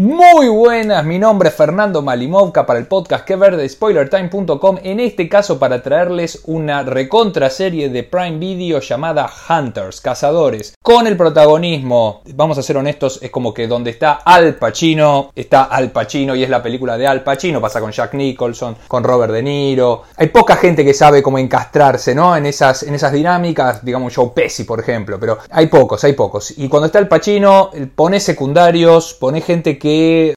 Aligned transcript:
Muy 0.00 0.46
buenas, 0.46 1.04
mi 1.04 1.18
nombre 1.18 1.48
es 1.48 1.56
Fernando 1.56 2.02
Malimovka 2.02 2.64
para 2.64 2.78
el 2.78 2.86
podcast 2.86 3.24
que 3.24 3.34
ver 3.34 3.56
de 3.56 3.68
spoilertime.com, 3.68 4.78
en 4.84 5.00
este 5.00 5.28
caso 5.28 5.58
para 5.58 5.82
traerles 5.82 6.42
una 6.44 6.84
recontra 6.84 7.50
serie 7.50 7.88
de 7.88 8.04
Prime 8.04 8.38
Video 8.38 8.78
llamada 8.78 9.28
Hunters, 9.48 10.00
Cazadores, 10.00 10.76
con 10.80 11.08
el 11.08 11.16
protagonismo, 11.16 12.22
vamos 12.32 12.56
a 12.58 12.62
ser 12.62 12.76
honestos, 12.76 13.18
es 13.20 13.32
como 13.32 13.52
que 13.52 13.66
donde 13.66 13.90
está 13.90 14.20
Al 14.24 14.54
Pacino, 14.54 15.32
está 15.34 15.64
Al 15.64 15.90
Pacino 15.90 16.36
y 16.36 16.44
es 16.44 16.48
la 16.48 16.62
película 16.62 16.96
de 16.96 17.08
Al 17.08 17.24
Pacino, 17.24 17.60
pasa 17.60 17.80
con 17.80 17.90
Jack 17.90 18.14
Nicholson, 18.14 18.76
con 18.86 19.02
Robert 19.02 19.32
De 19.32 19.42
Niro, 19.42 20.04
hay 20.14 20.28
poca 20.28 20.54
gente 20.54 20.84
que 20.84 20.94
sabe 20.94 21.24
cómo 21.24 21.40
encastrarse, 21.40 22.14
¿no? 22.14 22.36
En 22.36 22.46
esas, 22.46 22.84
en 22.84 22.94
esas 22.94 23.12
dinámicas, 23.12 23.84
digamos 23.84 24.14
Joe 24.14 24.30
Pesci, 24.32 24.62
por 24.62 24.78
ejemplo, 24.78 25.18
pero 25.18 25.38
hay 25.50 25.66
pocos, 25.66 26.04
hay 26.04 26.12
pocos, 26.12 26.56
y 26.56 26.68
cuando 26.68 26.86
está 26.86 27.00
Al 27.00 27.08
Pacino, 27.08 27.72
pone 27.96 28.20
secundarios, 28.20 29.12
pone 29.14 29.40
gente 29.40 29.76
que 29.76 29.87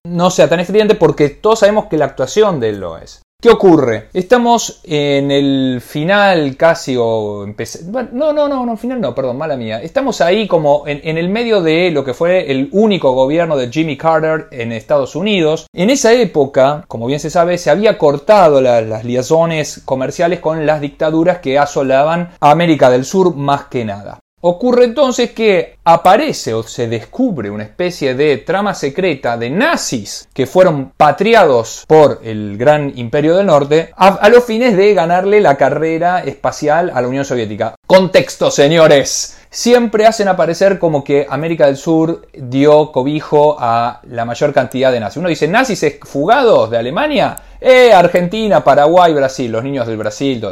no 0.06 0.30
sea 0.30 0.50
tan 0.50 0.60
estridente 0.60 0.96
porque 0.96 1.30
todos 1.30 1.60
sabemos 1.60 1.86
que 1.86 1.98
la 1.98 2.06
actuación 2.06 2.60
de 2.60 2.70
él 2.70 2.80
lo 2.80 2.98
es. 2.98 3.22
¿Qué 3.42 3.50
ocurre? 3.50 4.10
Estamos 4.14 4.82
en 4.84 5.32
el 5.32 5.82
final 5.82 6.56
casi 6.56 6.96
o 6.96 7.44
empecé... 7.44 7.84
no, 7.86 8.32
no, 8.32 8.48
no, 8.48 8.64
no, 8.68 8.78
final 8.78 9.02
no, 9.02 9.16
perdón, 9.16 9.40
mala 9.40 9.58
mía. 9.58 9.82
Estamos 9.82 10.22
ahí 10.22 10.48
como 10.48 10.84
en, 10.86 11.18
el 11.18 11.28
medio 11.28 11.64
de 11.64 11.90
lo 11.90 12.06
que 12.06 12.14
fue 12.14 12.52
el 12.52 12.70
único 12.72 13.14
gobierno 13.14 13.58
de 13.58 13.72
Jimmy 13.72 13.98
Carter 13.98 14.48
en 14.52 14.72
Estados 14.72 15.16
Unidos. 15.16 15.66
En 15.74 15.90
esa 15.90 16.14
época, 16.14 16.86
como 16.88 17.08
bien 17.08 17.20
se 17.20 17.32
sabe, 17.32 17.58
se 17.58 17.72
había 17.72 17.98
cortado 17.98 18.62
las 18.62 19.04
liazones 19.04 19.82
comerciales 19.86 20.40
con 20.40 20.68
las 20.68 20.80
dictaduras 20.80 21.40
que 21.40 21.58
asolaban 21.58 22.30
a 22.40 22.52
América 22.52 22.92
del 22.92 23.06
Sur 23.06 23.36
más 23.36 23.66
que 23.66 23.86
nada. 23.86 24.20
Ocurre 24.44 24.86
entonces 24.86 25.34
que 25.34 25.78
aparece 25.84 26.56
o 26.56 26.64
se 26.64 26.88
descubre 26.88 27.52
una 27.52 27.62
especie 27.62 28.16
de 28.16 28.38
trama 28.38 28.74
secreta 28.74 29.38
de 29.38 29.52
nazis 29.52 30.28
que 30.34 30.48
fueron 30.48 30.94
patriados 30.98 31.86
por 31.88 32.22
el 32.24 32.58
gran 32.58 32.92
imperio 32.98 33.38
del 33.38 33.46
norte 33.46 33.92
a, 33.96 34.28
los 34.30 34.44
fines 34.44 34.76
de 34.76 34.96
ganarle 34.96 35.42
la 35.42 35.58
carrera 35.58 36.24
espacial 36.24 36.92
a 36.92 37.02
la 37.02 37.08
Unión 37.08 37.24
Soviética. 37.24 37.76
Contexto, 37.86 38.50
señores. 38.50 39.38
Siempre 39.52 40.08
hacen 40.08 40.28
aparecer 40.28 40.80
como 40.80 41.04
que 41.04 41.28
América 41.30 41.68
del 41.68 41.78
Sur 41.78 42.28
dio 42.34 42.92
cobijo 42.92 43.58
a 43.60 44.00
la 44.08 44.26
mayor 44.26 44.54
cantidad 44.54 44.92
de 44.92 45.02
nazis. 45.02 45.18
Uno 45.18 45.30
dice, 45.30 45.48
nazis 45.48 46.00
fugados 46.04 46.72
de 46.72 46.78
Alemania 46.78 47.38
eh, 47.62 47.94
Argentina, 47.94 48.64
Paraguay, 48.64 49.14
Brasil, 49.14 49.52
los 49.52 49.64
niños 49.64 49.86
del 49.86 49.98
Brasil. 49.98 50.44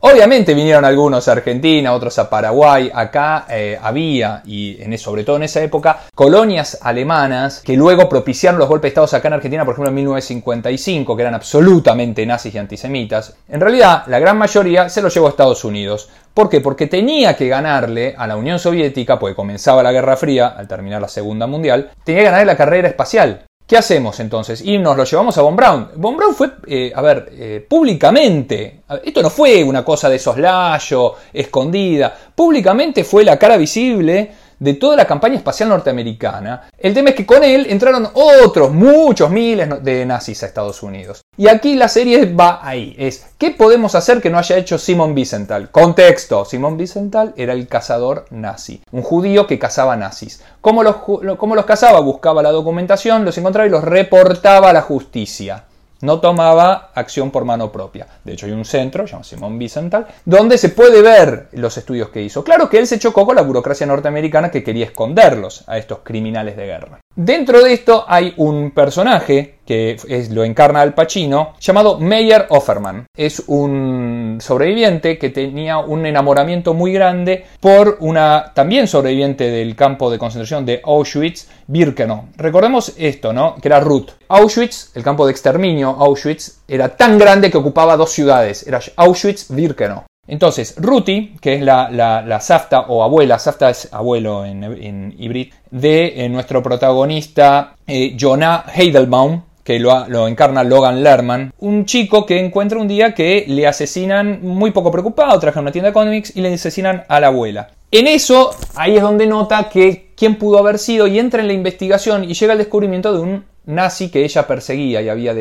Obviamente 0.00 0.52
vinieron 0.52 0.84
algunos 0.84 1.26
a 1.26 1.32
Argentina, 1.32 1.94
otros 1.94 2.18
a 2.18 2.28
Paraguay. 2.28 2.90
Acá 2.92 3.46
eh, 3.48 3.78
había, 3.82 4.42
y 4.44 4.76
en, 4.82 4.96
sobre 4.98 5.24
todo 5.24 5.36
en 5.36 5.44
esa 5.44 5.62
época, 5.62 6.00
colonias 6.14 6.78
alemanas 6.82 7.62
que 7.64 7.74
luego 7.74 8.06
propiciaron 8.06 8.58
los 8.58 8.68
golpes 8.68 8.94
de 8.94 9.00
Estado 9.00 9.16
acá 9.16 9.28
en 9.28 9.34
Argentina, 9.34 9.64
por 9.64 9.72
ejemplo 9.72 9.88
en 9.88 9.94
1955, 9.94 11.16
que 11.16 11.22
eran 11.22 11.34
absolutamente 11.34 12.26
nazis 12.26 12.54
y 12.54 12.58
antisemitas. 12.58 13.34
En 13.48 13.60
realidad, 13.60 14.02
la 14.06 14.18
gran 14.18 14.36
mayoría 14.36 14.90
se 14.90 15.00
los 15.00 15.14
llevó 15.14 15.28
a 15.28 15.30
Estados 15.30 15.64
Unidos. 15.64 16.10
¿Por 16.34 16.50
qué? 16.50 16.60
Porque 16.60 16.86
tenía 16.86 17.34
que 17.34 17.48
ganarle 17.48 18.14
a 18.16 18.26
la 18.26 18.36
Unión 18.36 18.58
Soviética, 18.58 19.18
porque 19.18 19.34
comenzaba 19.34 19.82
la 19.82 19.92
Guerra 19.92 20.16
Fría 20.16 20.48
al 20.48 20.68
terminar 20.68 21.00
la 21.00 21.08
Segunda 21.08 21.46
Mundial, 21.46 21.90
tenía 22.04 22.20
que 22.20 22.26
ganarle 22.26 22.46
la 22.46 22.56
carrera 22.56 22.88
espacial. 22.88 23.47
¿Qué 23.68 23.76
hacemos 23.76 24.18
entonces? 24.18 24.62
Y 24.62 24.78
nos 24.78 24.96
lo 24.96 25.04
llevamos 25.04 25.36
a 25.36 25.42
Von 25.42 25.54
Braun. 25.54 25.90
Von 25.96 26.16
Braun 26.16 26.34
fue, 26.34 26.52
eh, 26.66 26.90
a 26.94 27.02
ver, 27.02 27.28
eh, 27.32 27.66
públicamente, 27.68 28.80
esto 29.04 29.20
no 29.20 29.28
fue 29.28 29.62
una 29.62 29.84
cosa 29.84 30.08
de 30.08 30.18
soslayo, 30.18 31.16
escondida, 31.34 32.16
públicamente 32.34 33.04
fue 33.04 33.24
la 33.24 33.38
cara 33.38 33.58
visible 33.58 34.32
de 34.58 34.74
toda 34.74 34.96
la 34.96 35.06
campaña 35.06 35.36
espacial 35.36 35.68
norteamericana. 35.68 36.68
El 36.78 36.94
tema 36.94 37.10
es 37.10 37.16
que 37.16 37.26
con 37.26 37.44
él 37.44 37.66
entraron 37.68 38.08
otros, 38.14 38.72
muchos 38.72 39.30
miles 39.30 39.82
de 39.82 40.06
nazis 40.06 40.42
a 40.42 40.46
Estados 40.46 40.82
Unidos. 40.82 41.22
Y 41.36 41.48
aquí 41.48 41.76
la 41.76 41.88
serie 41.88 42.34
va 42.34 42.60
ahí, 42.62 42.94
es 42.98 43.26
¿qué 43.38 43.50
podemos 43.52 43.94
hacer 43.94 44.20
que 44.20 44.30
no 44.30 44.38
haya 44.38 44.56
hecho 44.56 44.78
Simon 44.78 45.14
Wiesenthal? 45.14 45.70
Contexto, 45.70 46.44
Simon 46.44 46.76
Wiesenthal 46.76 47.32
era 47.36 47.52
el 47.52 47.68
cazador 47.68 48.26
nazi, 48.30 48.82
un 48.90 49.02
judío 49.02 49.46
que 49.46 49.58
cazaba 49.58 49.96
nazis. 49.96 50.42
¿Cómo 50.60 50.82
los, 50.82 50.96
cómo 51.38 51.54
los 51.54 51.64
cazaba? 51.64 52.00
Buscaba 52.00 52.42
la 52.42 52.50
documentación, 52.50 53.24
los 53.24 53.38
encontraba 53.38 53.68
y 53.68 53.70
los 53.70 53.84
reportaba 53.84 54.70
a 54.70 54.72
la 54.72 54.82
justicia 54.82 55.67
no 56.00 56.20
tomaba 56.20 56.90
acción 56.94 57.30
por 57.30 57.44
mano 57.44 57.72
propia. 57.72 58.06
De 58.24 58.32
hecho, 58.32 58.46
hay 58.46 58.52
un 58.52 58.64
centro, 58.64 59.04
llamado 59.06 59.24
Simón 59.24 59.58
Wiesenthal, 59.58 60.06
donde 60.24 60.58
se 60.58 60.70
puede 60.70 61.02
ver 61.02 61.48
los 61.52 61.76
estudios 61.76 62.10
que 62.10 62.22
hizo. 62.22 62.44
Claro 62.44 62.68
que 62.68 62.78
él 62.78 62.86
se 62.86 62.98
chocó 62.98 63.26
con 63.26 63.36
la 63.36 63.42
burocracia 63.42 63.86
norteamericana 63.86 64.50
que 64.50 64.62
quería 64.62 64.86
esconderlos 64.86 65.64
a 65.66 65.78
estos 65.78 66.00
criminales 66.00 66.56
de 66.56 66.66
guerra. 66.66 67.00
Dentro 67.20 67.64
de 67.64 67.72
esto 67.72 68.04
hay 68.06 68.32
un 68.36 68.70
personaje 68.70 69.56
que 69.66 69.96
es, 70.06 70.30
lo 70.30 70.44
encarna 70.44 70.82
Al 70.82 70.94
Pacino, 70.94 71.54
llamado 71.58 71.98
Meyer 71.98 72.46
Offerman. 72.48 73.06
Es 73.16 73.42
un 73.48 74.38
sobreviviente 74.40 75.18
que 75.18 75.30
tenía 75.30 75.78
un 75.78 76.06
enamoramiento 76.06 76.74
muy 76.74 76.92
grande 76.92 77.44
por 77.58 77.96
una 77.98 78.52
también 78.54 78.86
sobreviviente 78.86 79.50
del 79.50 79.74
campo 79.74 80.12
de 80.12 80.18
concentración 80.18 80.64
de 80.64 80.80
Auschwitz, 80.84 81.48
Birkenau. 81.66 82.26
Recordemos 82.36 82.94
esto, 82.96 83.32
¿no? 83.32 83.56
Que 83.56 83.66
era 83.66 83.80
Ruth. 83.80 84.10
Auschwitz, 84.28 84.92
el 84.94 85.02
campo 85.02 85.26
de 85.26 85.32
exterminio 85.32 85.96
Auschwitz, 85.98 86.60
era 86.68 86.96
tan 86.96 87.18
grande 87.18 87.50
que 87.50 87.58
ocupaba 87.58 87.96
dos 87.96 88.12
ciudades. 88.12 88.64
Era 88.64 88.78
Auschwitz-Birkenau. 88.94 90.04
Entonces, 90.28 90.74
Ruti, 90.76 91.34
que 91.40 91.54
es 91.54 91.62
la, 91.62 91.88
la, 91.90 92.40
Safta 92.40 92.82
o 92.82 93.02
abuela, 93.02 93.38
Safta 93.38 93.70
es 93.70 93.88
abuelo 93.92 94.44
en, 94.44 94.62
en 94.62 95.50
de 95.70 96.24
eh, 96.24 96.28
nuestro 96.28 96.62
protagonista 96.62 97.74
eh, 97.86 98.14
Jonah 98.18 98.64
Heidelbaum, 98.72 99.42
que 99.64 99.78
lo, 99.78 100.28
encarna 100.28 100.64
Logan 100.64 101.02
Lerman, 101.02 101.52
un 101.58 101.84
chico 101.86 102.24
que 102.24 102.38
encuentra 102.38 102.78
un 102.78 102.88
día 102.88 103.14
que 103.14 103.44
le 103.48 103.66
asesinan, 103.66 104.40
muy 104.42 104.70
poco 104.70 104.90
preocupado, 104.90 105.38
trabaja 105.38 105.60
en 105.60 105.64
una 105.64 105.72
tienda 105.72 105.88
de 105.88 105.94
cómics 105.94 106.36
y 106.36 106.40
le 106.40 106.52
asesinan 106.52 107.04
a 107.08 107.20
la 107.20 107.26
abuela. 107.26 107.70
En 107.90 108.06
eso, 108.06 108.50
ahí 108.76 108.96
es 108.96 109.02
donde 109.02 109.26
nota 109.26 109.68
que 109.70 110.12
quién 110.14 110.36
pudo 110.36 110.58
haber 110.58 110.78
sido 110.78 111.06
y 111.06 111.18
entra 111.18 111.40
en 111.40 111.48
la 111.48 111.54
investigación 111.54 112.24
y 112.24 112.34
llega 112.34 112.52
al 112.52 112.58
descubrimiento 112.58 113.12
de 113.12 113.20
un 113.20 113.44
nazi 113.64 114.10
que 114.10 114.24
ella 114.24 114.46
perseguía 114.46 115.02
y 115.02 115.08
había 115.08 115.34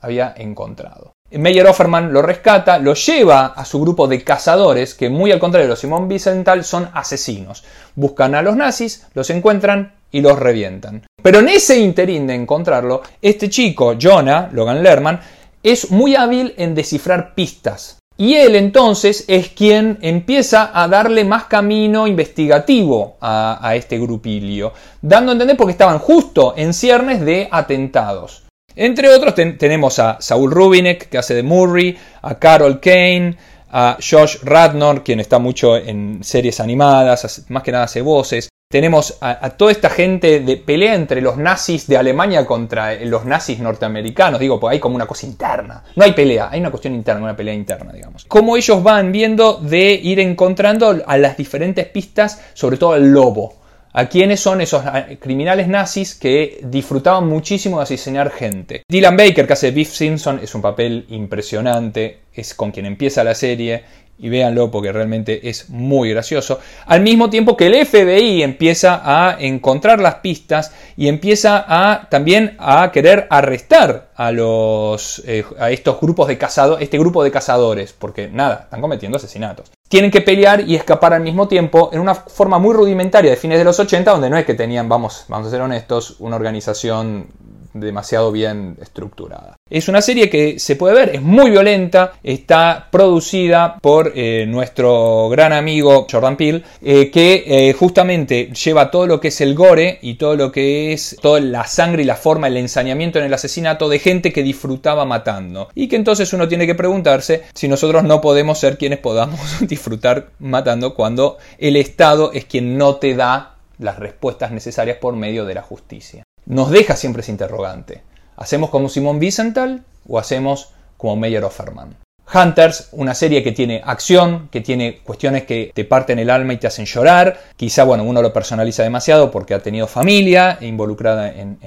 había 0.00 0.34
encontrado. 0.36 1.17
Meyer 1.30 1.66
Offerman 1.66 2.10
lo 2.10 2.22
rescata, 2.22 2.78
lo 2.78 2.94
lleva 2.94 3.46
a 3.48 3.64
su 3.66 3.80
grupo 3.80 4.08
de 4.08 4.24
cazadores, 4.24 4.94
que 4.94 5.10
muy 5.10 5.30
al 5.30 5.38
contrario 5.38 5.66
de 5.66 5.70
los 5.70 5.80
Simón 5.80 6.08
Wiesenthal 6.08 6.64
son 6.64 6.88
asesinos. 6.94 7.64
Buscan 7.94 8.34
a 8.34 8.40
los 8.40 8.56
nazis, 8.56 9.06
los 9.12 9.28
encuentran 9.28 9.92
y 10.10 10.22
los 10.22 10.38
revientan. 10.38 11.02
Pero 11.22 11.40
en 11.40 11.50
ese 11.50 11.78
interín 11.78 12.26
de 12.26 12.34
encontrarlo, 12.34 13.02
este 13.20 13.50
chico, 13.50 13.94
Jonah, 14.00 14.48
Logan 14.52 14.82
Lerman, 14.82 15.20
es 15.62 15.90
muy 15.90 16.16
hábil 16.16 16.54
en 16.56 16.74
descifrar 16.74 17.34
pistas. 17.34 17.98
Y 18.16 18.34
él 18.34 18.56
entonces 18.56 19.26
es 19.28 19.50
quien 19.50 19.98
empieza 20.00 20.70
a 20.72 20.88
darle 20.88 21.24
más 21.24 21.44
camino 21.44 22.06
investigativo 22.06 23.16
a, 23.20 23.74
este 23.76 23.98
grupilio, 23.98 24.72
dando 25.02 25.30
a 25.30 25.34
entender 25.34 25.56
porque 25.56 25.72
estaban 25.72 25.98
justo 25.98 26.54
en 26.56 26.72
ciernes 26.72 27.20
de 27.20 27.48
atentados. 27.50 28.47
Entre 28.80 29.08
otros 29.08 29.34
tenemos 29.34 29.98
a 29.98 30.18
Saul 30.20 30.52
Rubinek, 30.52 31.08
que 31.08 31.18
hace 31.18 31.34
de 31.34 31.42
Murray, 31.42 31.98
a 32.22 32.38
Carol 32.38 32.78
Kane, 32.78 33.36
a 33.72 33.98
Josh 33.98 34.36
Radnor, 34.44 35.02
quien 35.02 35.18
está 35.18 35.40
mucho 35.40 35.76
en 35.76 36.22
series 36.22 36.60
animadas, 36.60 37.44
más 37.48 37.64
que 37.64 37.72
nada 37.72 37.84
hace 37.86 38.02
voces. 38.02 38.48
Tenemos 38.70 39.18
a, 39.20 39.50
toda 39.50 39.72
esta 39.72 39.90
gente 39.90 40.38
de 40.38 40.58
pelea 40.58 40.94
entre 40.94 41.20
los 41.20 41.36
nazis 41.38 41.88
de 41.88 41.96
Alemania 41.96 42.46
contra 42.46 42.94
los 43.04 43.24
nazis 43.24 43.58
norteamericanos. 43.58 44.38
Digo, 44.38 44.60
pues 44.60 44.74
hay 44.74 44.78
como 44.78 44.94
una 44.94 45.06
cosa 45.06 45.26
interna. 45.26 45.82
No 45.96 46.04
hay 46.04 46.12
pelea, 46.12 46.48
hay 46.48 46.60
una 46.60 46.70
cuestión 46.70 46.94
interna, 46.94 47.22
una 47.24 47.36
pelea 47.36 47.54
interna, 47.54 47.92
digamos. 47.92 48.26
Cómo 48.28 48.56
ellos 48.56 48.80
van 48.84 49.10
viendo 49.10 49.54
de 49.54 49.92
ir 49.94 50.20
encontrando 50.20 51.02
a 51.04 51.18
las 51.18 51.36
diferentes 51.36 51.84
pistas, 51.86 52.42
sobre 52.54 52.76
todo 52.76 52.94
el 52.94 53.10
lobo. 53.10 53.57
¿A 53.92 54.06
quiénes 54.06 54.40
son 54.40 54.60
esos 54.60 54.82
criminales 55.18 55.66
nazis 55.66 56.14
que 56.14 56.60
disfrutaban 56.62 57.26
muchísimo 57.26 57.78
de 57.78 57.84
asesinar 57.84 58.30
gente? 58.30 58.82
Dylan 58.88 59.16
Baker, 59.16 59.46
que 59.46 59.52
hace 59.52 59.70
Biff 59.70 59.90
Simpson, 59.90 60.40
es 60.42 60.54
un 60.54 60.62
papel 60.62 61.06
impresionante, 61.08 62.20
es 62.32 62.54
con 62.54 62.70
quien 62.70 62.86
empieza 62.86 63.24
la 63.24 63.34
serie 63.34 63.82
y 64.18 64.28
véanlo 64.28 64.70
porque 64.70 64.92
realmente 64.92 65.48
es 65.48 65.70
muy 65.70 66.10
gracioso. 66.10 66.58
Al 66.86 67.02
mismo 67.02 67.30
tiempo 67.30 67.56
que 67.56 67.66
el 67.66 67.86
FBI 67.86 68.42
empieza 68.42 69.00
a 69.04 69.36
encontrar 69.38 70.00
las 70.00 70.16
pistas 70.16 70.72
y 70.96 71.08
empieza 71.08 71.64
a 71.66 72.08
también 72.08 72.56
a 72.58 72.90
querer 72.92 73.26
arrestar 73.30 74.10
a 74.14 74.32
los 74.32 75.22
eh, 75.26 75.44
a 75.58 75.70
estos 75.70 76.00
grupos 76.00 76.28
de 76.28 76.38
cazadores, 76.38 76.82
este 76.82 76.98
grupo 76.98 77.22
de 77.22 77.30
cazadores, 77.30 77.92
porque 77.92 78.28
nada, 78.28 78.62
están 78.64 78.80
cometiendo 78.80 79.16
asesinatos 79.16 79.70
tienen 79.88 80.10
que 80.10 80.20
pelear 80.20 80.68
y 80.68 80.76
escapar 80.76 81.14
al 81.14 81.22
mismo 81.22 81.48
tiempo 81.48 81.90
en 81.92 82.00
una 82.00 82.14
forma 82.14 82.58
muy 82.58 82.74
rudimentaria 82.74 83.30
de 83.30 83.36
fines 83.36 83.58
de 83.58 83.64
los 83.64 83.80
80, 83.80 84.10
donde 84.10 84.30
no 84.30 84.36
es 84.36 84.44
que 84.44 84.54
tenían, 84.54 84.88
vamos, 84.88 85.24
vamos 85.28 85.48
a 85.48 85.50
ser 85.50 85.62
honestos, 85.62 86.16
una 86.18 86.36
organización 86.36 87.28
demasiado 87.72 88.30
bien 88.32 88.76
estructurada. 88.80 89.56
Es 89.70 89.88
una 89.88 90.00
serie 90.00 90.30
que 90.30 90.58
se 90.58 90.76
puede 90.76 90.94
ver, 90.94 91.14
es 91.16 91.20
muy 91.20 91.50
violenta, 91.50 92.14
está 92.22 92.88
producida 92.90 93.78
por 93.82 94.12
eh, 94.14 94.46
nuestro 94.48 95.28
gran 95.28 95.52
amigo 95.52 96.06
Jordan 96.10 96.38
Peele, 96.38 96.62
eh, 96.82 97.10
que 97.10 97.44
eh, 97.46 97.72
justamente 97.74 98.50
lleva 98.52 98.90
todo 98.90 99.06
lo 99.06 99.20
que 99.20 99.28
es 99.28 99.40
el 99.42 99.54
gore 99.54 99.98
y 100.00 100.14
todo 100.14 100.36
lo 100.36 100.50
que 100.50 100.94
es 100.94 101.16
toda 101.20 101.40
la 101.40 101.66
sangre 101.66 102.02
y 102.02 102.06
la 102.06 102.16
forma, 102.16 102.46
el 102.46 102.56
ensañamiento 102.56 103.18
en 103.18 103.26
el 103.26 103.34
asesinato 103.34 103.90
de 103.90 103.98
gente 103.98 104.32
que 104.32 104.42
disfrutaba 104.42 105.04
matando. 105.04 105.68
Y 105.74 105.88
que 105.88 105.96
entonces 105.96 106.32
uno 106.32 106.48
tiene 106.48 106.66
que 106.66 106.74
preguntarse 106.74 107.42
si 107.52 107.68
nosotros 107.68 108.04
no 108.04 108.22
podemos 108.22 108.58
ser 108.58 108.78
quienes 108.78 109.00
podamos 109.00 109.40
disfrutar 109.68 110.30
matando 110.38 110.94
cuando 110.94 111.36
el 111.58 111.76
Estado 111.76 112.32
es 112.32 112.46
quien 112.46 112.78
no 112.78 112.96
te 112.96 113.14
da 113.14 113.56
las 113.78 113.98
respuestas 113.98 114.50
necesarias 114.50 114.96
por 114.96 115.14
medio 115.14 115.44
de 115.44 115.54
la 115.54 115.62
justicia. 115.62 116.24
Nos 116.46 116.70
deja 116.70 116.96
siempre 116.96 117.20
ese 117.20 117.32
interrogante. 117.32 118.02
¿Hacemos 118.38 118.70
como 118.70 118.88
Simón 118.88 119.18
Wiesenthal 119.18 119.82
o 120.08 120.18
hacemos 120.18 120.70
como 120.96 121.16
Meyer 121.16 121.44
Offerman? 121.44 121.96
Hunters, 122.32 122.88
una 122.92 123.14
serie 123.14 123.42
que 123.42 123.52
tiene 123.52 123.80
acción, 123.84 124.48
que 124.52 124.60
tiene 124.60 124.98
cuestiones 124.98 125.44
que 125.44 125.72
te 125.74 125.84
parten 125.84 126.18
el 126.18 126.28
alma 126.28 126.52
y 126.52 126.58
te 126.58 126.66
hacen 126.66 126.84
llorar. 126.84 127.40
Quizá, 127.56 127.84
bueno, 127.84 128.04
uno 128.04 128.20
lo 128.20 128.32
personaliza 128.32 128.82
demasiado 128.82 129.30
porque 129.30 129.54
ha 129.54 129.60
tenido 129.60 129.86
familia 129.86 130.58
involucrada 130.60 131.28
en, 131.30 131.58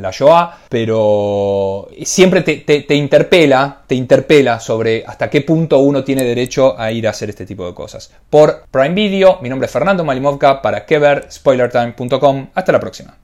la 0.00 0.10
Shoah, 0.12 0.58
pero 0.68 1.88
siempre 2.04 2.42
te, 2.42 2.58
te, 2.58 2.94
interpela, 2.94 3.82
te 3.86 3.94
interpela 3.94 4.60
sobre 4.60 5.04
hasta 5.06 5.28
qué 5.28 5.40
punto 5.40 5.78
uno 5.78 6.04
tiene 6.04 6.22
derecho 6.22 6.78
a 6.78 6.92
ir 6.92 7.06
a 7.06 7.10
hacer 7.10 7.30
este 7.30 7.44
tipo 7.44 7.66
de 7.66 7.74
cosas. 7.74 8.10
Por 8.28 8.64
Prime 8.70 8.94
Video, 8.94 9.38
mi 9.42 9.48
nombre 9.48 9.66
es 9.66 9.72
Fernando 9.72 10.04
Malimovka 10.04 10.62
para 10.62 10.86
Kever, 10.86 11.26
spoilertime.com. 11.30 12.48
Hasta 12.54 12.72
la 12.72 12.80
próxima. 12.80 13.16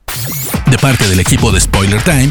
De 0.70 0.78
parte 0.78 1.08
del 1.08 1.20
equipo 1.20 1.52
de 1.52 1.60
Spoiler 1.60 2.02
Time, 2.02 2.30